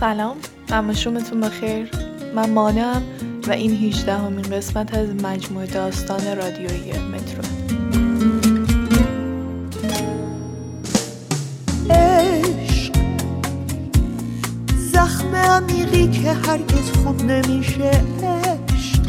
سلام. 0.00 0.36
همشومتون 0.70 1.40
بخیر. 1.40 1.90
من 2.34 2.50
مانم 2.50 3.02
و 3.46 3.52
این 3.52 3.70
18 3.70 4.14
همین 4.14 4.42
قسمت 4.42 4.94
از 4.94 5.08
مجموعه 5.24 5.66
داستان 5.66 6.36
رادیویی 6.36 6.92
مترو. 6.92 7.42
عشق. 11.90 12.92
زخم 14.92 15.34
عمیقی 15.34 16.08
که 16.08 16.32
هرگز 16.32 16.90
خوب 17.04 17.22
نمیشه. 17.22 17.90
عشق. 18.22 19.00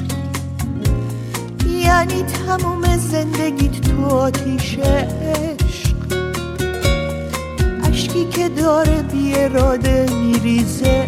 یعنی 1.68 2.24
تموم 2.24 2.98
زندگیت 2.98 3.82
تو 3.82 4.06
آتیشه. 4.06 5.08
که 8.30 8.50
داره 8.50 9.02
بی 9.02 9.36
اراده 9.36 10.06
میریزه 10.14 11.08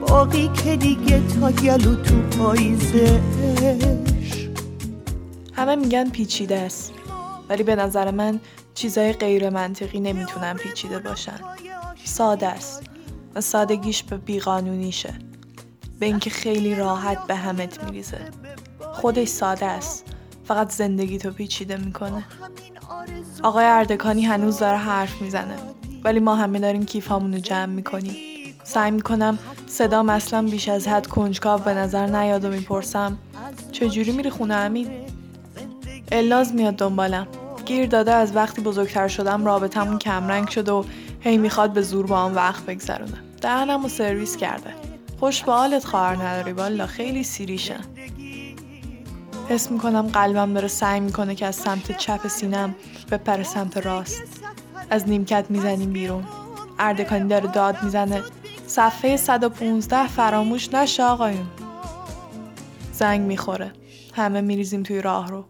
باقی 0.00 0.48
که 0.48 0.76
دیگه 0.76 1.22
تا 1.28 1.50
گلو 1.50 1.94
تو 1.94 2.22
پاییزه 2.22 3.20
عشق 3.62 4.50
همه 5.52 5.76
میگن 5.76 6.10
پیچیده 6.10 6.58
است. 6.58 6.92
ولی 7.48 7.62
به 7.62 7.76
نظر 7.76 8.10
من 8.10 8.40
چیزای 8.74 9.12
غیر 9.12 9.50
منطقی 9.50 10.00
نمی‌تونن 10.00 10.54
پیچیده 10.54 10.98
باشن. 10.98 11.38
ساده 12.04 12.46
است 12.46 12.82
و 13.34 13.40
سادگیش 13.40 14.02
به 14.02 14.16
بیقانونیشه. 14.16 15.14
به 16.00 16.06
اینکه 16.06 16.30
خیلی 16.30 16.74
راحت 16.74 17.26
به 17.26 17.34
همت 17.34 17.84
میریزه. 17.84 18.18
خودش 18.92 19.28
ساده 19.28 19.66
است. 19.66 20.04
فقط 20.44 20.72
زندگی 20.72 21.18
تو 21.18 21.30
پیچیده 21.30 21.76
می‌کنه. 21.76 22.24
آقای 23.42 23.64
اردکانی 23.64 24.22
هنوز 24.22 24.58
داره 24.58 24.78
حرف 24.78 25.22
می‌زنه. 25.22 25.56
ولی 26.04 26.20
ما 26.20 26.34
همه 26.34 26.58
داریم 26.58 26.84
کیفامون 26.84 27.32
رو 27.32 27.38
جمع 27.38 27.66
می‌کنیم. 27.66 28.14
سعی 28.64 28.90
می‌کنم 28.90 29.38
صدام 29.66 30.08
اصلا 30.08 30.42
بیش 30.42 30.68
از 30.68 30.88
حد 30.88 31.06
کنجکاو 31.06 31.60
به 31.60 31.74
نظر 31.74 32.06
نیاد 32.06 32.44
و 32.44 32.48
می‌پرسم 32.48 33.18
چجوری 33.72 34.12
میری 34.12 34.30
خونه 34.30 34.54
امین؟ 34.54 34.88
الاز 36.12 36.54
میاد 36.54 36.76
دنبالم. 36.76 37.26
گیر 37.64 37.86
داده 37.86 38.12
از 38.12 38.36
وقتی 38.36 38.62
بزرگتر 38.62 39.08
شدم 39.08 39.44
رابطمون 39.44 39.98
کمرنگ 39.98 40.48
شده 40.48 40.72
و 40.72 40.84
هی 41.20 41.38
می‌خواد 41.38 41.72
به 41.72 41.82
زور 41.82 42.06
با 42.06 42.24
هم 42.24 42.36
وقت 42.36 42.66
بگذرونه. 42.66 43.18
دهنم 43.40 43.84
و 43.84 43.88
سرویس 43.88 44.36
کرده. 44.36 44.70
خوش 45.20 45.42
به 45.42 45.52
حالت 45.52 45.84
خواهر 45.84 46.16
نداری 46.16 46.52
والا 46.52 46.86
خیلی 46.86 47.24
سیریشن. 47.24 47.80
حس 49.48 49.70
می‌کنم 49.70 50.02
قلبم 50.02 50.54
داره 50.54 50.68
سعی 50.68 51.00
می‌کنه 51.00 51.34
که 51.34 51.46
از 51.46 51.56
سمت 51.56 51.98
چپ 51.98 52.28
سینم 52.28 52.74
بپره 53.10 53.42
سمت 53.42 53.76
راست. 53.76 54.22
از 54.90 55.08
نیمکت 55.08 55.44
می‌زنیم 55.48 55.92
بیرون. 55.92 56.24
اردکانی 56.78 57.28
داره 57.28 57.48
داد 57.48 57.82
می‌زنه. 57.82 58.22
صفحه 58.66 59.16
115 59.16 60.08
فراموش 60.08 60.74
نشه 60.74 61.02
آقایون. 61.02 61.46
زنگ 62.92 63.20
می‌خوره. 63.20 63.72
همه 64.14 64.40
میریزیم 64.40 64.82
توی 64.82 65.02
راه 65.02 65.28
رو. 65.28 65.44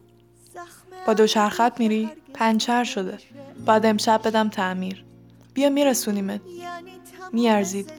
با 1.07 1.15
دوچرخت 1.15 1.81
میری 1.81 2.11
پنچر 2.35 2.85
شده. 2.85 3.19
بعد 3.67 3.87
امشب 3.87 4.21
بدم 4.25 4.49
تعمیر. 4.49 5.05
بیا 5.55 5.69
میرسونیمت. 5.69 6.41
میارزید. 7.33 7.93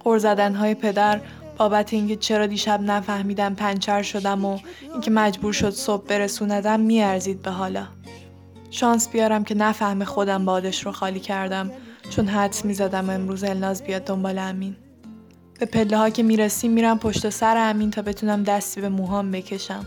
قر 0.00 0.18
زدنهای 0.18 0.74
پدر 0.74 1.20
بابت 1.62 1.92
اینکه 1.92 2.16
چرا 2.16 2.46
دیشب 2.46 2.80
نفهمیدم 2.80 3.54
پنچر 3.54 4.02
شدم 4.02 4.44
و 4.44 4.58
اینکه 4.92 5.10
مجبور 5.10 5.52
شد 5.52 5.70
صبح 5.70 6.06
برسوندم 6.06 6.80
میارزید 6.80 7.42
به 7.42 7.50
حالا. 7.50 7.86
شانس 8.70 9.08
بیارم 9.08 9.44
که 9.44 9.54
نفهم 9.54 10.04
خودم 10.04 10.44
بادش 10.44 10.86
رو 10.86 10.92
خالی 10.92 11.20
کردم 11.20 11.70
چون 12.10 12.28
حدس 12.28 12.64
می‌زدم 12.64 13.10
امروز 13.10 13.44
الناز 13.44 13.82
بیاد 13.82 14.04
دنبال 14.04 14.38
امین. 14.38 14.76
به 15.60 15.66
پله 15.66 15.96
ها 15.96 16.10
که 16.10 16.22
می‌رسیم 16.22 16.72
میرم 16.72 16.98
پشت 16.98 17.30
سر 17.30 17.56
امین 17.56 17.90
تا 17.90 18.02
بتونم 18.02 18.42
دستی 18.42 18.80
به 18.80 18.88
موهام 18.88 19.30
بکشم. 19.30 19.86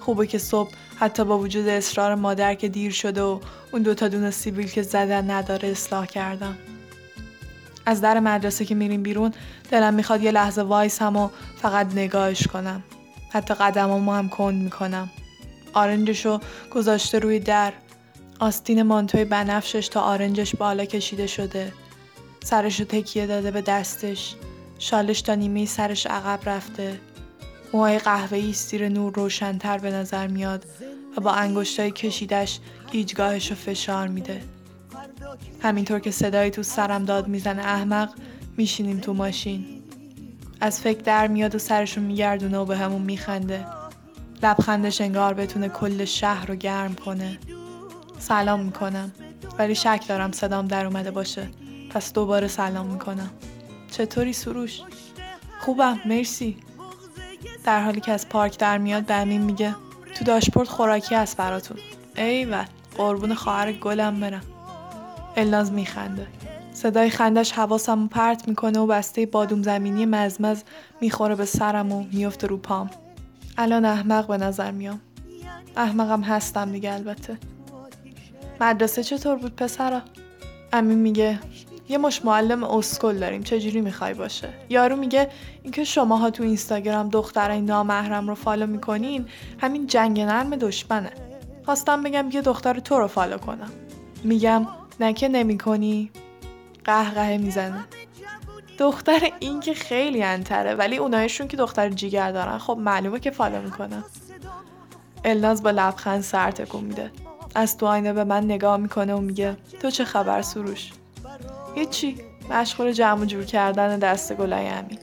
خوبه 0.00 0.26
که 0.26 0.38
صبح 0.38 0.70
حتی 0.98 1.24
با 1.24 1.38
وجود 1.38 1.68
اصرار 1.68 2.14
مادر 2.14 2.54
که 2.54 2.68
دیر 2.68 2.92
شده 2.92 3.22
و 3.22 3.40
اون 3.72 3.82
دوتا 3.82 4.08
دونه 4.08 4.30
سیبیل 4.30 4.68
که 4.68 4.82
زدن 4.82 5.30
نداره 5.30 5.68
اصلاح 5.68 6.06
کردم. 6.06 6.56
از 7.88 8.00
در 8.00 8.20
مدرسه 8.20 8.64
که 8.64 8.74
میریم 8.74 9.02
بیرون 9.02 9.32
دلم 9.70 9.94
می‌خواد 9.94 10.22
یه 10.22 10.30
لحظه 10.30 10.62
وایسم 10.62 11.16
و 11.16 11.28
فقط 11.62 11.86
نگاهش 11.94 12.46
کنم. 12.46 12.82
حتی 13.30 13.54
قدمامو 13.54 14.12
هم 14.12 14.28
کند 14.28 14.62
می‌کنم. 14.62 15.10
آرنجشو 15.72 16.40
گذاشته 16.70 17.18
روی 17.18 17.40
در. 17.40 17.72
آستین 18.40 18.82
مانتوی 18.82 19.24
بنفشش 19.24 19.88
تا 19.88 20.00
آرنجش 20.00 20.56
بالا 20.56 20.84
کشیده 20.84 21.26
شده. 21.26 21.72
سرشو 22.44 22.84
تکیه 22.84 23.26
داده 23.26 23.50
به 23.50 23.62
دستش. 23.62 24.34
شالش 24.78 25.22
تا 25.22 25.34
نیمه 25.34 25.66
سرش 25.66 26.06
عقب 26.06 26.48
رفته. 26.48 27.00
موهای 27.72 27.98
قهوه‌ای 27.98 28.52
سیر 28.52 28.88
نور 28.88 29.14
روشنتر 29.14 29.78
به 29.78 29.90
نظر 29.90 30.26
میاد 30.26 30.64
و 31.16 31.20
با 31.20 31.32
انگشتای 31.32 31.90
کشیدش 31.90 32.58
گیجگاهش 32.90 33.50
رو 33.50 33.56
فشار 33.56 34.08
میده. 34.08 34.40
همینطور 35.62 35.98
که 35.98 36.10
صدایی 36.10 36.50
تو 36.50 36.62
سرم 36.62 37.04
داد 37.04 37.28
می‌زنه 37.28 37.62
احمق 37.62 38.10
میشینیم 38.56 38.98
تو 38.98 39.14
ماشین. 39.14 39.82
از 40.60 40.80
فکر 40.80 41.00
در 41.00 41.26
میاد 41.26 41.54
و 41.54 41.58
سرشو 41.58 42.00
میگردونه 42.00 42.58
و 42.58 42.64
به 42.64 42.76
همون 42.76 43.02
میخنده. 43.02 43.66
لبخندش 44.42 45.00
انگار 45.00 45.34
بتونه 45.34 45.68
کل 45.68 46.04
شهر 46.04 46.46
رو 46.46 46.54
گرم 46.54 46.94
کنه. 46.94 47.38
سلام 48.18 48.60
می‌کنم 48.60 49.12
ولی 49.58 49.74
شک 49.74 50.04
دارم 50.08 50.32
صدام 50.32 50.66
در 50.66 50.86
اومده 50.86 51.10
باشه. 51.10 51.48
پس 51.90 52.12
دوباره 52.12 52.48
سلام 52.48 52.86
می‌کنم. 52.86 53.30
چطوری 53.90 54.32
سروش؟ 54.32 54.80
خوبم 55.60 56.00
مرسی. 56.04 56.56
در 57.64 57.82
حالی 57.82 58.00
که 58.00 58.12
از 58.12 58.28
پارک 58.28 58.58
در 58.58 58.78
میاد 58.78 59.06
به 59.06 59.24
میگه 59.24 59.74
تو 60.14 60.24
داشپورت 60.24 60.68
خوراکی 60.68 61.14
هست 61.14 61.36
براتون 61.36 61.76
ایول 62.16 62.64
قربون 62.96 63.34
خواهر 63.34 63.72
گلم 63.72 64.20
برم 64.20 64.42
الناز 65.36 65.72
میخنده. 65.72 66.26
صدای 66.72 67.10
خندش 67.10 67.52
حواسم 67.52 68.06
پرت 68.08 68.48
می‌کنه 68.48 68.78
و 68.78 68.86
بسته 68.86 69.26
بادوم 69.26 69.62
زمینی 69.62 70.06
مزمز 70.06 70.62
می‌خوره 71.00 71.34
به 71.34 71.44
سرم 71.44 71.92
و 71.92 72.04
میفته 72.12 72.46
رو 72.46 72.56
پام. 72.56 72.90
الان 73.58 73.84
احمق 73.84 74.26
به 74.26 74.36
نظر 74.36 74.70
میام. 74.70 75.00
احمقم 75.76 76.20
هستم 76.22 76.72
دیگه 76.72 76.94
البته. 76.94 77.38
مدرسه 78.60 79.02
چطور 79.02 79.36
بود 79.36 79.56
پسرا؟ 79.56 80.00
امین 80.72 80.98
میگه 80.98 81.38
یه 81.88 81.98
مش 81.98 82.24
معلم 82.24 82.64
اسکل 82.64 83.18
داریم 83.18 83.42
چجوری 83.42 83.80
می‌خوای 83.80 84.14
باشه؟ 84.14 84.48
یارو 84.68 84.96
میگه 84.96 85.30
اینکه 85.62 85.84
شماها 85.84 86.30
تو 86.30 86.42
اینستاگرام 86.42 87.08
دخترای 87.08 87.60
نامحرم 87.60 88.28
رو 88.28 88.34
فالو 88.34 88.66
می‌کنین 88.66 89.26
همین 89.58 89.86
جنگ 89.86 90.20
نرم 90.20 90.56
دشمنه. 90.56 91.10
خواستم 91.64 92.02
بگم 92.02 92.28
یه 92.32 92.42
دختر 92.42 92.78
تو 92.78 92.98
رو 92.98 93.06
فالو 93.06 93.38
کنم. 93.38 93.70
میگم 94.24 94.66
نکه 95.00 95.28
نمی‌کنی؟ 95.28 96.10
قهقه 96.84 97.38
می‌زنه. 97.38 97.84
دختر 98.78 99.30
این 99.40 99.60
که 99.60 99.74
خیلی 99.74 100.22
عنتره 100.22 100.74
ولی 100.74 100.96
اونایشون 100.96 101.48
که 101.48 101.56
دختر 101.56 101.90
جیگر 101.90 102.32
دارن 102.32 102.58
خب 102.58 102.76
معلومه 102.80 103.20
که 103.20 103.30
فالو 103.30 103.62
می‌کنن 103.62 104.04
الناز 105.24 105.62
با 105.62 105.70
لبخند 105.70 106.22
سر 106.22 106.50
تکون 106.50 106.84
میده. 106.84 107.10
از 107.54 107.76
تو 107.76 107.86
آینه 107.86 108.12
به 108.12 108.24
من 108.24 108.44
نگاه 108.44 108.76
می‌کنه 108.76 109.14
و 109.14 109.20
میگه 109.20 109.56
تو 109.82 109.90
چه 109.90 110.04
خبر 110.04 110.42
سروش؟ 110.42 110.90
هیچی. 111.74 112.16
مشغول 112.50 112.92
جمع 112.92 113.24
جور 113.24 113.44
کردن 113.44 113.98
دست 113.98 114.32
گلای 114.32 114.66
امین. 114.66 114.98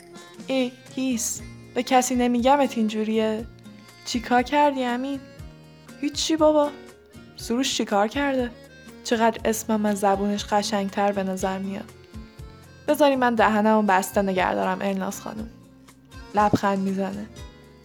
ای 0.47 0.71
هیس. 0.95 1.41
به 1.75 1.83
کسی 1.83 2.15
نمیگمت 2.15 2.77
اینجوریه. 2.77 3.45
چیکار 4.05 4.41
کردی 4.41 4.83
امین؟ 4.83 5.19
هیچی 6.01 6.37
بابا. 6.37 6.69
سروش 7.37 7.77
چیکار 7.77 8.07
کرده؟ 8.07 8.51
چقدر 9.05 9.39
اسمم 9.45 9.85
از 9.85 9.99
زبونش 9.99 10.45
قشنگتر 10.45 11.11
به 11.11 11.23
نظر 11.23 11.57
میاد. 11.57 11.91
بذاری 12.87 13.15
من 13.15 13.35
دهنمو 13.35 13.81
بسته 13.81 14.21
نگردارم 14.21 14.77
ارناس 14.81 15.21
خانم. 15.21 15.49
لبخند 16.35 16.79
می‌زنه. 16.79 17.25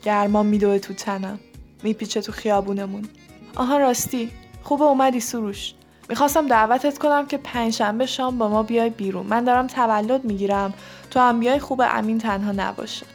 گرما 0.02 0.43
میدوه 0.43 0.78
تو 0.78 0.94
تنم. 0.94 1.40
میپیچه 1.82 2.20
تو 2.20 2.32
خیابونمون. 2.32 3.08
آها 3.56 3.78
راستی. 3.78 4.31
خوبه 4.62 4.84
اومدی 4.84 5.20
سروش. 5.20 5.75
می‌خواستم 6.08 6.46
دعوتت 6.46 6.99
کنم 6.99 7.26
که 7.26 7.38
پنجشنبه 7.38 8.06
شام 8.06 8.38
با 8.38 8.49
ما 8.49 8.62
بیای 8.62 8.90
بیرون. 8.90 9.26
من 9.26 9.44
دارم 9.44 9.66
تولد 9.66 10.25
می‌گیرم. 10.25 10.75
تو 11.11 11.20
هم 11.20 11.40
بیای 11.40 11.58
خوب 11.58 11.82
امین 11.84 12.19
تنها 12.19 12.52
نباشه. 12.52 13.06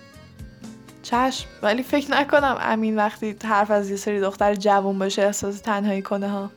چشم 1.04 1.48
ولی 1.64 1.84
فکر 1.84 2.12
نکنم 2.12 2.58
امین 2.62 2.96
وقتی 2.96 3.36
حرف 3.44 3.72
از 3.72 3.90
یه 3.90 3.96
سری 3.96 4.22
دختر 4.22 4.56
جوون 4.56 5.00
باشه 5.00 5.22
احساس 5.22 5.60
تنهایی 5.60 6.02
کنه 6.02 6.30
ها. 6.30 6.50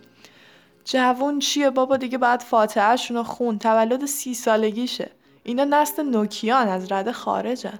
جوون 0.90 1.38
چیه 1.38 1.70
بابا 1.70 1.96
دیگه 1.96 2.18
بعد 2.18 2.40
فاتحهشون 2.40 3.16
رو 3.16 3.22
خون. 3.22 3.58
تولد 3.58 4.06
سی 4.06 4.34
سالگیشه. 4.34 5.10
اینا 5.42 5.64
نسل 5.64 6.02
نوکیان 6.02 6.68
از 6.68 6.92
رده 6.92 7.12
خارجن. 7.12 7.78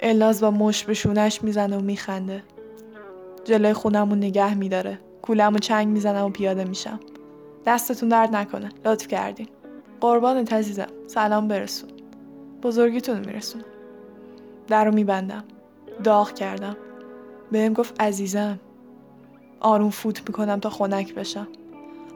الاز 0.00 0.40
با 0.40 0.50
مش 0.50 0.84
به 0.84 0.94
شونش 0.94 1.42
می‌زنه 1.42 1.76
و 1.78 1.80
میخنده. 1.80 2.42
جلوی 3.44 3.72
خونمون 3.72 4.18
نگه 4.18 4.54
میداره. 4.54 4.98
کولمو 5.22 5.58
چنگ 5.58 5.88
می‌زنم 5.88 6.24
و 6.24 6.30
پیاده 6.30 6.64
میشم. 6.64 7.00
دستتون 7.66 8.08
درد 8.08 8.36
نکنه. 8.36 8.68
لطف 8.84 9.08
کردین. 9.08 9.48
قربان 10.00 10.36
عزیزم. 10.36 10.88
سلام 11.06 11.48
برسون. 11.48 11.90
بزرگیتون 12.62 13.18
میرسون 13.18 13.62
در 14.68 14.84
رو 14.84 14.94
میبندم. 14.94 15.44
داغ 16.04 16.34
کردم. 16.34 16.76
بهم 17.52 17.72
گفت 17.72 18.02
عزیزم. 18.02 18.60
آروم 19.60 19.90
فوت 19.90 20.28
می‌کنم 20.28 20.60
تا 20.60 20.70
خنک 20.70 21.14
بشم. 21.14 21.48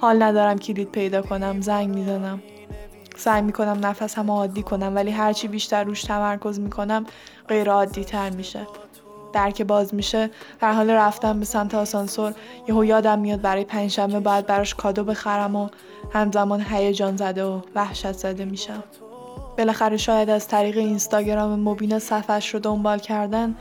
حال 0.01 0.23
ندارم 0.23 0.59
کلید 0.59 0.91
پیدا 0.91 1.23
کنم 1.23 1.61
زنگ 1.61 1.89
می‌زنم. 1.89 2.43
سعی 3.17 3.43
می‌کنم 3.43 3.87
نفسم 3.87 4.31
عادی 4.31 4.63
کنم 4.63 4.97
ولی 4.97 5.11
هرچی 5.11 5.49
بیشتر 5.49 5.85
روش 5.85 6.03
تمرکز 6.03 6.61
می‌کنم 6.61 7.07
غیر 7.49 7.71
عادی 7.71 8.05
تر 8.05 8.31
میشه. 8.31 8.67
درک 9.33 9.63
باز 9.63 9.95
میشه. 9.95 10.31
در 10.61 10.73
حال 10.73 10.91
رفتن 10.91 11.39
به 11.39 11.45
سمت 11.45 11.75
آسانسور 11.75 12.35
یهو 12.69 12.85
یادم 12.85 13.19
میاد 13.19 13.41
برای 13.41 13.65
پنجشنبه 13.65 14.21
باید 14.21 14.47
براش 14.47 14.75
کادو 14.75 15.05
بخرم 15.05 15.57
و 15.57 15.69
همزمان 16.13 16.65
هیجان 16.71 17.17
زده 17.17 17.45
و 17.45 17.61
وحشت 17.75 18.13
زده 18.13 18.45
میشم. 18.45 18.85
بالاخره 19.59 19.97
شاید 19.97 20.31
از 20.31 20.49
طریق 20.49 20.79
اینستاگرام 20.79 21.61
مبینا 21.61 21.99
صفحش 21.99 22.55
رو 22.55 22.61
دنبال 22.61 22.99
کردن 22.99 23.55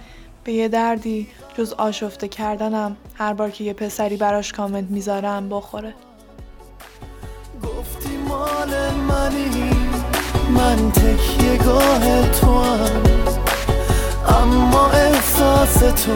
به 0.44 0.54
یه 0.54 0.68
دردی 0.68 1.28
جز 1.58 1.74
آشفته 1.74 2.28
کردنم 2.28 2.98
هر 3.16 3.34
بار 3.34 3.50
که 3.50 3.64
یه 3.64 3.74
پسری 3.74 4.18
براش 4.18 4.54
کامنت 4.54 4.90
می‌ذارم 4.90 5.50
بخوره. 5.50 5.94
گفتی 7.64 8.18
مال 8.30 8.70
منی 9.10 9.72
من 10.58 10.92
تکیه 10.92 11.58
گاه 11.58 12.30
تو 12.30 12.64
هم. 12.64 13.02
اما 14.42 14.90
احساس 14.90 15.74
تو 15.74 16.16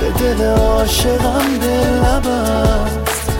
به 0.00 0.10
دل 0.10 0.44
عاشقم 0.44 1.58
دل 1.62 1.98
نبست 2.04 3.32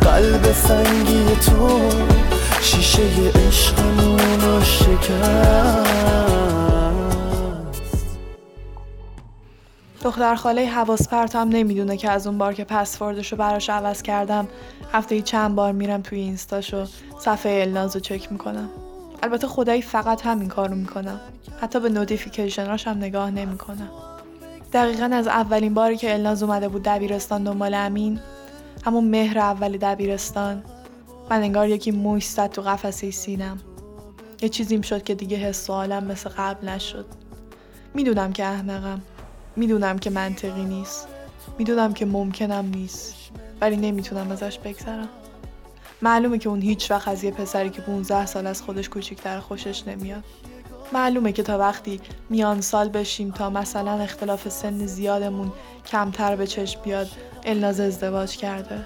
قلب 0.00 0.52
سنگی 0.52 1.24
تو 1.46 1.80
شیشه 2.62 3.02
عشقمون 3.48 4.40
رو 4.40 4.64
شکست 4.64 6.23
دختر 10.04 10.34
خاله 10.34 10.66
حواس 10.66 11.08
پرتم 11.08 11.48
نمی‌دونه 11.48 11.96
که 11.96 12.10
از 12.10 12.26
اون 12.26 12.38
بار 12.38 12.54
که 12.54 12.64
پسوردش 12.64 13.32
رو 13.32 13.38
براش 13.38 13.70
عوض 13.70 14.02
کردم 14.02 14.48
هفته 14.92 15.22
چند 15.22 15.54
بار 15.54 15.72
میرم 15.72 16.02
توی 16.02 16.18
اینستاش 16.18 16.74
و 16.74 16.86
صفحه 17.18 17.62
الناز 17.62 17.96
رو 17.96 18.00
چک 18.00 18.32
می‌کنم. 18.32 18.68
البته 19.22 19.46
خدایی 19.46 19.82
فقط 19.82 20.26
همین 20.26 20.48
کارو 20.48 20.74
می‌کنم. 20.74 21.20
حتی 21.60 21.80
به 21.80 21.88
نوتیفیکیشناش 21.88 22.88
هم 22.88 22.96
نگاه 22.96 23.30
نمی‌کنم. 23.30 23.88
دقیقا 24.72 25.10
از 25.12 25.26
اولین 25.26 25.74
باری 25.74 25.96
که 25.96 26.14
الناز 26.14 26.42
اومده 26.42 26.68
بود 26.68 26.82
دبیرستان 26.82 27.44
دنبال 27.44 27.74
امین 27.74 28.20
همون 28.84 29.04
مهر 29.04 29.38
اول 29.38 29.76
دبیرستان 29.76 30.62
من 31.30 31.42
انگار 31.42 31.68
یکی 31.68 31.90
موش 31.90 32.26
زد 32.26 32.50
تو 32.50 32.62
قفسه 32.62 33.10
سینم. 33.10 33.58
یه 34.42 34.48
چیزیم 34.48 34.82
شد 34.82 35.02
که 35.02 35.14
دیگه 35.14 35.36
حس 35.36 35.70
و 35.70 36.00
مثل 36.00 36.30
قبل 36.30 36.68
نشد. 36.68 37.06
می‌دونم 37.94 38.32
که 38.32 38.44
احمقم. 38.44 39.00
می‌دونم 39.56 39.98
که 39.98 40.10
منطقی 40.10 40.64
نیست. 40.64 41.08
می‌دونم 41.58 41.94
که 41.94 42.06
ممکنم 42.06 42.70
نیست. 42.74 43.14
ولی 43.60 43.76
نمی‌تونم 43.76 44.30
ازش 44.30 44.58
بگذرم. 44.58 45.08
معلومه 46.02 46.38
که 46.38 46.48
اون 46.48 46.60
هیچ 46.60 46.90
وقت 46.90 47.08
از 47.08 47.24
یه 47.24 47.30
پسری 47.30 47.70
که 47.70 47.82
15 47.82 48.26
سال 48.26 48.46
از 48.46 48.62
خودش 48.62 48.88
کوچیکتر 48.88 49.40
خوشش 49.40 49.88
نمیاد. 49.88 50.24
معلومه 50.92 51.32
که 51.32 51.42
تا 51.42 51.58
وقتی 51.58 52.00
میان 52.30 52.60
سال 52.60 52.88
بشیم 52.88 53.30
تا 53.30 53.50
مثلا 53.50 53.92
اختلاف 53.92 54.48
سن 54.48 54.86
زیادمون 54.86 55.52
کمتر 55.86 56.36
به 56.36 56.46
چشم 56.46 56.80
بیاد 56.80 57.08
الناز 57.44 57.80
ازدواج 57.80 58.36
کرده. 58.36 58.84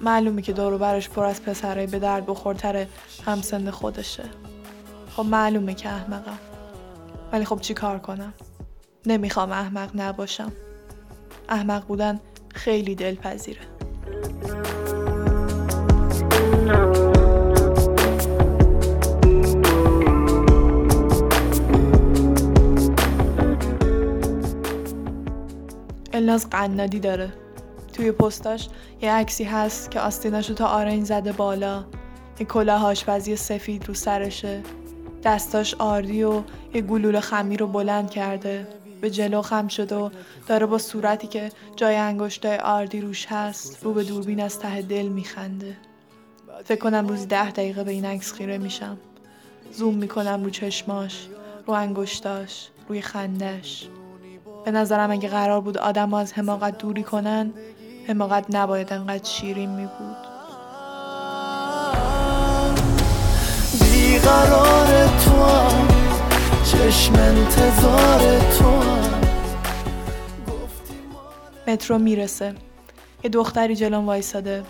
معلومه 0.00 0.42
که 0.42 0.52
دورو 0.52 0.78
برش 0.78 1.08
پر 1.08 1.24
از 1.24 1.42
پسرای 1.42 1.86
به 1.86 1.98
درد 1.98 2.26
بخورتر 2.26 2.86
هم 3.26 3.42
سن 3.42 3.70
خودشه. 3.70 4.24
خب 5.16 5.22
معلومه 5.22 5.74
که 5.74 5.88
احمقم. 5.88 6.38
ولی 7.32 7.44
خب 7.44 7.60
چی 7.60 7.74
کار 7.74 7.98
کنم؟ 7.98 8.34
نمی‌خوام 9.06 9.52
احمق 9.52 9.90
نباشم. 9.94 10.52
احمق 11.48 11.86
بودن 11.86 12.20
خیلی 12.54 12.94
دلپذیره. 12.94 13.60
الناز 26.12 26.50
قنادی 26.50 27.00
داره. 27.00 27.32
توی 27.92 28.12
پستاش 28.12 28.68
یه 29.02 29.12
عکسی 29.12 29.44
هست 29.44 29.90
که 29.90 30.00
آستیناشو 30.00 30.54
تا 30.54 30.66
آرنج 30.66 31.04
زده 31.04 31.32
بالا. 31.32 31.84
یه 32.40 32.46
کلاه 32.46 32.84
آشپزی 32.86 33.36
سفید 33.36 33.88
رو 33.88 33.94
سرشه. 33.94 34.62
دستاش 35.24 35.74
آردی 35.74 36.22
و 36.22 36.42
یه 36.74 36.80
گلوله 36.80 37.20
خمیر 37.20 37.60
رو 37.60 37.66
بلند 37.66 38.10
کرده. 38.10 38.66
به 39.00 39.10
جلو 39.10 39.42
خم 39.42 39.68
شده 39.68 39.96
و 39.96 40.10
داره 40.46 40.66
با 40.66 40.78
صورتی 40.78 41.26
که 41.26 41.52
جای 41.76 41.96
انگشتای 41.96 42.56
آردی 42.56 43.00
روش 43.00 43.26
هست 43.26 43.78
رو 43.82 43.92
به 43.92 44.04
دوربین 44.04 44.40
از 44.40 44.58
ته 44.58 44.82
دل 44.82 45.06
میخنده. 45.06 45.76
فکر 46.64 46.80
کنم 46.80 47.08
روزی 47.08 47.26
ده 47.26 47.50
دقیقه 47.50 47.84
به 47.84 47.90
این 47.90 48.04
عکس 48.04 48.32
خیره 48.32 48.58
میشم. 48.58 48.98
زوم 49.72 49.94
می‌کنم 49.94 50.44
رو 50.44 50.50
چشماش 50.50 51.28
رو 51.66 51.74
انگشتاش 51.74 52.68
روی 52.88 53.02
خندش. 53.02 53.88
به 54.64 54.70
نظرم 54.70 55.10
اگه 55.10 55.28
قرار 55.28 55.60
بود 55.60 55.78
آدم 55.78 56.14
از 56.14 56.32
حماقت 56.32 56.78
دوری 56.78 57.02
کنن 57.02 57.52
حماقت 58.08 58.54
نباید 58.54 58.92
انقدر 58.92 59.24
شیرین 59.24 59.70
می 59.70 59.86
بود 59.86 60.16
بیقرار 63.80 65.06
تو 65.06 65.89
چشم 66.70 67.14
انتظار 67.14 68.38
تو 68.58 68.82
مترو 71.68 71.98
می‌رسه. 71.98 72.54
یه 73.24 73.30
دختری 73.30 73.76
جلوم 73.76 74.06
وایساده. 74.06 74.62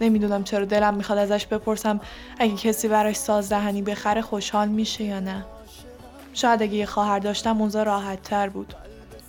نمی‌دونم 0.00 0.44
چرا 0.44 0.64
دلم 0.64 0.94
می‌خواد 0.94 1.18
ازش 1.18 1.46
بپرسم 1.46 2.00
اگه 2.38 2.54
کسی 2.56 2.88
براش 2.88 3.16
سازدهنی 3.16 3.82
بخره 3.82 4.22
خوشحال 4.22 4.68
میشه 4.68 5.04
یا 5.04 5.20
نه. 5.20 5.44
شاید 6.34 6.62
اگه 6.62 6.74
یه 6.74 6.86
خواهر 6.86 7.18
داشتم 7.18 7.60
اونجا 7.60 7.82
راحت 7.82 8.22
تر 8.22 8.48
بود. 8.48 8.74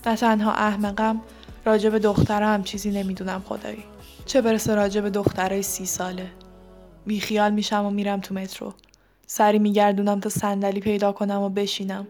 نه 0.06 0.16
تنها 0.16 0.52
احمقم 0.52 1.22
راجب 1.66 1.98
دختره 1.98 2.46
هم 2.46 2.64
چیزی 2.64 2.92
نمی‌دونم 2.92 3.44
خدایی. 3.50 3.84
چه 4.26 4.42
برسه 4.42 4.76
راجب 4.76 5.10
دخترای 5.10 5.64
سی 5.64 5.86
ساله. 5.86 6.28
بیخیال 7.06 7.52
میشم 7.52 7.86
و 7.86 7.90
میرم 7.90 8.20
تو 8.20 8.36
مترو. 8.36 8.74
سری 9.28 9.60
میگردونم 9.60 10.20
تا 10.20 10.30
صندلی 10.30 10.80
پیدا 10.80 11.12
کنم 11.12 11.42
و 11.42 11.50
بشینم. 11.50 12.08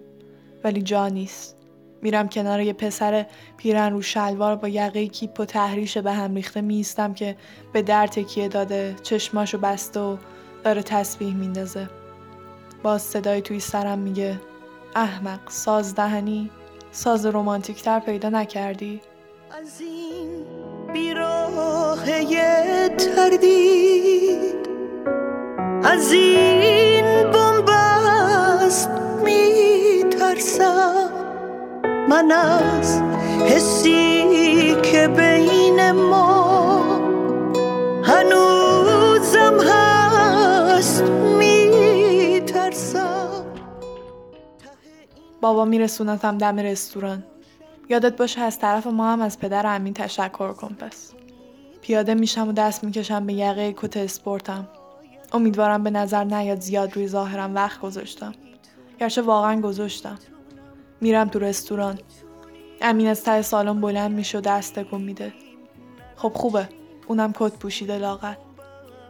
ولی 0.63 0.82
جا 0.82 1.08
نیست 1.08 1.56
میرم 2.01 2.30
کنار 2.30 2.62
یه 2.62 2.74
پسر 2.74 3.25
پیرن 3.58 3.94
رو 3.94 4.01
شلوار 4.01 4.56
با 4.56 4.68
یقه 4.68 5.08
کیپ 5.08 5.39
و 5.39 5.46
تحریش 5.46 5.98
به 5.98 6.12
هم 6.12 6.36
ریخته 6.36 6.62
میستم 6.62 7.13
که 7.13 7.36
به 7.74 7.82
در 7.82 8.08
تکیه 8.08 8.48
داده 8.48 8.96
چشماشو 9.04 9.58
بسته 9.58 10.00
و 10.00 10.18
داره 10.63 10.84
تسبیح 10.84 11.36
میندازه 11.36 11.89
باز 12.84 13.01
صدای 13.01 13.42
توی 13.42 13.60
سرم 13.60 14.00
میگه 14.00 14.39
احمق 14.96 15.50
ساز 15.50 15.96
دهنی 15.96 16.50
ساز 16.92 17.25
رومانتیکتر 17.25 18.00
پیدا 18.00 18.30
نکردی؟ 18.30 19.01
از 19.62 19.82
این 19.82 20.46
بیراه 20.94 22.06
تردید 22.98 24.70
از 25.84 26.12
این 26.12 26.59
میترسم 30.60 31.10
من 32.10 32.32
از 32.32 33.01
حسی 33.48 34.75
که 34.82 35.08
بین 35.08 35.92
ما 35.92 37.00
هنوزم 38.04 39.60
هست 39.60 41.04
میترسم. 41.39 43.46
بابا 45.42 45.66
میرسونتم 45.66 46.38
دم 46.38 46.60
رستوران. 46.60 47.24
یادت 47.89 48.18
باشه 48.18 48.42
از 48.42 48.60
طرف 48.60 48.88
ما 48.88 49.12
هم 49.12 49.22
از 49.22 49.39
پدر 49.39 49.75
امین 49.75 49.94
تشکر 49.94 50.54
کن 50.54 50.75
پس. 50.80 51.12
پیاده 51.82 52.13
میشم 52.13 52.50
و 52.50 52.51
دست 52.51 52.84
می‌کشم 52.84 53.25
به 53.25 53.34
یقه 53.34 53.74
کت 53.78 53.98
اسپورتم. 53.98 54.68
امیدوارم 55.34 55.84
به 55.84 55.89
نظر 55.89 56.24
نیاد 56.24 56.60
زیاد 56.60 56.96
روی 56.96 57.08
ظاهرم 57.08 57.56
وقت 57.56 57.82
گذاشتم. 57.82 58.32
گرچه 59.00 59.22
واقعا 59.22 59.62
گذاشتم. 59.62 60.20
میرم 61.01 61.27
تو 61.27 61.39
رستوران. 61.39 62.00
امین 62.82 63.08
از 63.08 63.24
ته 63.24 63.41
سالن 63.41 63.82
بلند 63.82 64.12
میشه 64.12 64.38
و 64.38 64.41
دست 64.41 64.79
تکون 64.79 65.01
میده. 65.01 65.34
خب 66.15 66.32
خوبه. 66.36 66.70
اونم 67.08 67.34
کت 67.39 67.53
پوشیده 67.60 67.98
لاغر. 67.98 68.36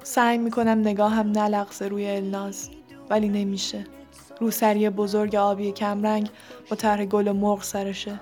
سعی 0.03 0.37
می‌کنم 0.37 0.79
نگاهم 0.79 1.31
نلغزه 1.31 1.87
روی 1.87 2.09
الناز 2.09 2.69
ولی 3.09 3.29
نمیشه. 3.29 3.83
روسری 4.39 4.89
بزرگ 4.89 5.35
آبی 5.35 5.71
کمرنگ 5.71 6.29
با 6.69 6.75
طرح 6.75 7.05
گل 7.05 7.27
و 7.27 7.33
مرغ 7.33 7.63
سرشه. 7.63 8.19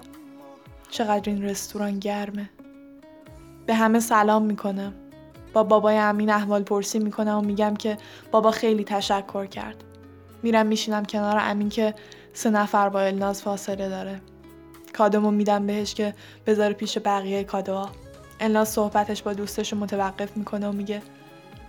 چقدر 0.89 1.31
این 1.31 1.43
رستوران 1.43 1.99
گرمه. 1.99 2.49
به 3.65 3.73
همه 3.73 3.99
سلام 3.99 4.43
می‌کنم. 4.43 4.93
با 5.53 5.63
بابای 5.63 5.97
امین 5.97 6.29
احوال 6.29 6.63
پرسی 6.63 6.99
می‌کنم 6.99 7.37
و 7.37 7.41
میگم 7.41 7.75
که 7.75 7.97
بابا 8.31 8.51
خیلی 8.51 8.83
تشکر 8.83 9.45
کرد. 9.45 9.83
میرم 10.43 10.65
میشینم 10.65 11.05
کنار 11.05 11.37
امین 11.39 11.69
که 11.69 11.93
سه 12.33 12.49
نفر 12.49 12.89
با 12.89 13.01
الناز 13.01 13.41
فاصله 13.41 13.89
داره. 13.89 14.21
کادومو 14.93 15.31
میدم 15.31 15.67
بهش 15.67 15.93
که 15.93 16.13
بذاره 16.45 16.73
پیش 16.73 16.97
بقیه 16.97 17.43
کادوها. 17.43 17.89
الناز 18.39 18.69
صحبتش 18.69 19.23
با 19.23 19.33
دوستش 19.33 19.73
رو 19.73 19.79
متوقف 19.79 20.37
می‌کنه 20.37 20.67
و 20.67 20.71
میگه 20.71 21.01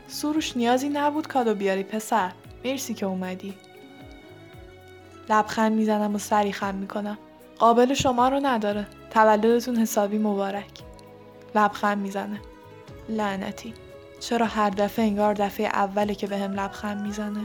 سروش 0.09 0.57
نیازی 0.57 0.89
نبود 0.89 1.27
کادو 1.27 1.55
بیاری 1.55 1.83
پسر. 1.83 2.33
مرسی 2.65 2.95
که 2.95 3.07
اومدی. 3.07 3.55
لبخند 5.31 5.73
می‌زنم 5.73 6.15
و 6.15 6.19
سری 6.19 6.53
خم 6.53 6.75
می‌کنم. 6.75 7.19
قابل 7.59 7.95
شما 7.95 8.29
رو 8.29 8.41
نداره. 8.43 8.87
تولدتون 9.11 9.77
حسابی 9.77 10.19
مبارک. 10.19 10.71
لبخند 11.55 11.99
می‌زنه. 11.99 12.41
لعنتی. 13.09 13.75
چرا 14.21 14.47
هر 14.47 14.71
دفعه 14.71 15.05
انگار 15.05 15.35
دفعه 15.35 15.67
اوله 15.67 16.15
که 16.15 16.27
به 16.27 16.39
هم 16.39 16.53
لبخند 16.53 17.03
می‌زنه؟ 17.03 17.41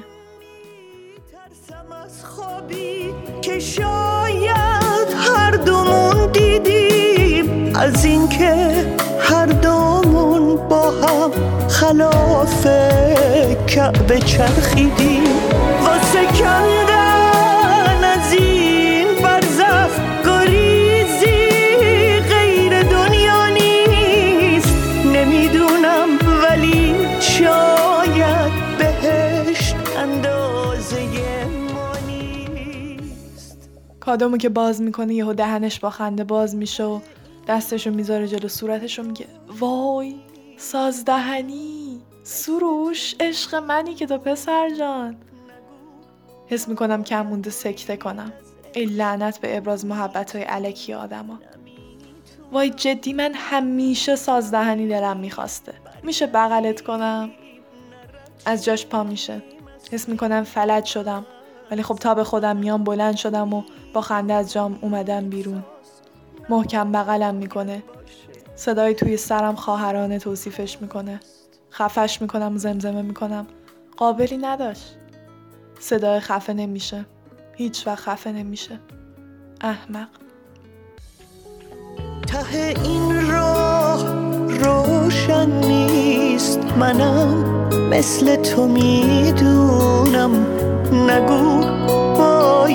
ترسم 1.53 1.91
از 2.05 2.25
خوابی 2.25 3.13
که 3.41 3.59
شاید 3.59 5.07
هر 5.17 5.51
دومون 5.51 6.31
دیدیم. 6.31 7.75
از 7.75 8.05
اینکه 8.05 8.85
هر 9.19 9.45
دومون 9.45 10.55
با 10.69 10.91
هم 10.91 11.31
خلاف 11.69 12.67
کعبه 13.67 14.19
چرخیدیم. 14.19 15.23
واسه 15.83 16.25
کندن 16.25 16.82
کادومو 34.13 34.37
که 34.37 34.49
باز 34.49 34.81
می‌کنه 34.81 35.13
یهو 35.13 35.33
دهنش 35.33 35.79
با 35.79 35.89
خنده 35.89 36.23
باز 36.23 36.55
میشه 36.55 36.83
و 36.83 36.99
دستشو 37.47 37.91
می‌ذاره 37.91 38.27
جلو 38.27 38.47
صورتش 38.47 38.99
و 38.99 39.03
میگه 39.03 39.25
وای 39.59 40.15
سازدهنی 40.57 42.01
سروش 42.23 43.15
عشق 43.19 43.55
منی 43.55 43.93
که 43.93 44.05
تو 44.05 44.17
پسر 44.17 44.69
جان. 44.79 45.17
حس 46.47 46.67
می‌کنم 46.67 47.03
کم 47.03 47.25
مونده 47.25 47.49
سکته 47.49 47.97
کنم. 47.97 48.33
ای 48.73 48.85
لعنت 48.85 49.39
به 49.39 49.57
ابراز 49.57 49.85
محبت 49.85 50.35
های 50.35 50.43
علکی 50.43 50.93
آدما. 50.93 51.39
وای 52.51 52.69
جدی 52.69 53.13
من 53.13 53.31
همیشه 53.35 54.15
سازدهنی 54.15 54.87
دلم 54.87 55.17
می‌خواسته. 55.17 55.73
میشه 56.03 56.27
بغلت 56.27 56.81
کنم؟ 56.81 57.29
از 58.45 58.65
جاش 58.65 58.85
پا 58.85 59.03
میشه. 59.03 59.41
حس 59.91 60.09
می‌کنم 60.09 60.43
فلج 60.43 60.85
شدم. 60.85 61.25
ولی 61.71 61.83
خب 61.83 61.95
تا 61.95 62.15
به 62.15 62.23
خودم 62.23 62.57
میام 62.57 62.83
بلند 62.83 63.15
شدم 63.15 63.53
و 63.53 63.63
با 63.93 64.01
خنده 64.01 64.33
از 64.33 64.53
جام 64.53 64.79
اومدم 64.81 65.29
بیرون. 65.29 65.63
محکم 66.49 66.91
بغلم 66.91 67.35
می‌کنه. 67.35 67.83
صدای 68.55 68.93
توی 68.95 69.17
سرم 69.17 69.55
خواهرانه 69.55 70.19
توصیفش 70.19 70.81
می‌کنه. 70.81 71.19
خفش 71.71 72.21
می‌کنم 72.21 72.57
زمزمه 72.57 73.01
می‌کنم. 73.01 73.47
قابلی 73.97 74.37
نداشت. 74.37 74.95
صدای 75.79 76.19
خفه 76.19 76.53
نمیشه. 76.53 77.05
هیچ 77.55 77.87
وقت 77.87 77.99
خفه 77.99 78.31
نمیشه. 78.31 78.79
احمق. 79.61 80.07
ته 82.27 82.73
این 82.83 83.31
راه 83.31 84.13
روشن 84.47 85.49
نیست. 85.49 86.59
منم 86.59 87.43
مثل 87.89 88.35
تو 88.35 88.67
می‌دونم. 88.67 90.45
نگو. 90.93 91.72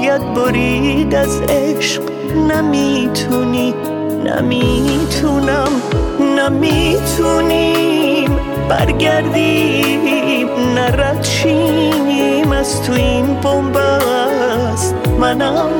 باید 0.08 0.34
برید 0.34 1.14
از 1.14 1.40
عشق. 1.40 2.02
نمی‌تونی 2.50 3.74
نمی‌تونم 4.24 5.68
نمی‌تونیم. 6.36 8.30
برگردیم 8.68 10.48
نرد 10.74 11.22
شیم 11.24 12.52
از 12.52 12.82
تو 12.82 12.92
این 12.92 13.26
بومبست 13.26 14.94
منم 15.20 15.70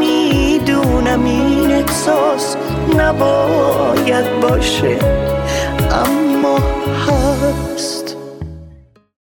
می‌دونم 0.00 1.24
این 1.24 1.70
احساس 1.70 2.56
نباید 2.98 4.40
باشه. 4.40 4.98
اما 5.90 6.58